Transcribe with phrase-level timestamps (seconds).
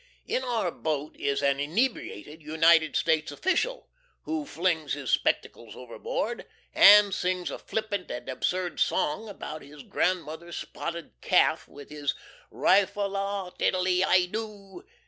[0.25, 3.87] In our boat is an inebriated United States official,
[4.23, 10.57] who flings his spectacles overboard, and sings a flippant and absurd song about his grandmother's
[10.57, 12.15] spotted calf, with his
[12.49, 14.83] ri fol lol tiddery i do.